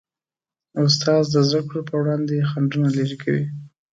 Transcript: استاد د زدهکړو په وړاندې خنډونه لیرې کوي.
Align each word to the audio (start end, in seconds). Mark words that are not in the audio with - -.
استاد 0.83 1.23
د 1.29 1.35
زدهکړو 1.47 1.81
په 1.89 1.93
وړاندې 2.01 2.47
خنډونه 2.49 2.89
لیرې 2.97 3.17
کوي. 3.23 3.45